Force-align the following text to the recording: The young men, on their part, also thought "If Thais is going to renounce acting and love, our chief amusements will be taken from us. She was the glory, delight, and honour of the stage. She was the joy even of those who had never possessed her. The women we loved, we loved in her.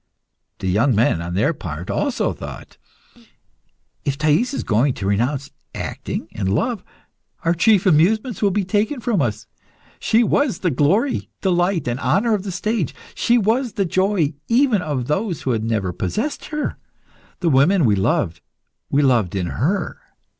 The 0.57 0.67
young 0.67 0.95
men, 0.95 1.21
on 1.21 1.35
their 1.35 1.53
part, 1.53 1.91
also 1.91 2.33
thought 2.33 2.77
"If 4.03 4.17
Thais 4.17 4.51
is 4.51 4.63
going 4.63 4.95
to 4.95 5.05
renounce 5.05 5.51
acting 5.75 6.27
and 6.31 6.51
love, 6.51 6.83
our 7.45 7.53
chief 7.53 7.85
amusements 7.85 8.41
will 8.41 8.49
be 8.49 8.63
taken 8.63 8.99
from 8.99 9.21
us. 9.21 9.45
She 9.99 10.23
was 10.23 10.61
the 10.61 10.71
glory, 10.71 11.29
delight, 11.41 11.87
and 11.87 11.99
honour 11.99 12.33
of 12.33 12.41
the 12.41 12.51
stage. 12.51 12.95
She 13.13 13.37
was 13.37 13.73
the 13.73 13.85
joy 13.85 14.33
even 14.47 14.81
of 14.81 15.05
those 15.05 15.43
who 15.43 15.51
had 15.51 15.63
never 15.63 15.93
possessed 15.93 16.45
her. 16.45 16.77
The 17.41 17.49
women 17.49 17.85
we 17.85 17.95
loved, 17.95 18.41
we 18.89 19.03
loved 19.03 19.35
in 19.35 19.45
her. 19.45 19.99